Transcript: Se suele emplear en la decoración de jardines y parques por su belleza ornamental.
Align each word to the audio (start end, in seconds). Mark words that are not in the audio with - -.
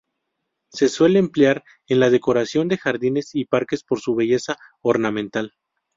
Se 0.71 0.89
suele 0.89 1.19
emplear 1.19 1.63
en 1.85 1.99
la 1.99 2.09
decoración 2.09 2.67
de 2.67 2.79
jardines 2.79 3.35
y 3.35 3.45
parques 3.45 3.83
por 3.83 3.99
su 3.99 4.15
belleza 4.15 4.57
ornamental. 4.81 5.53